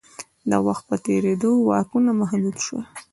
[0.49, 2.83] د وخت په تېرېدو واکونه محدود شول.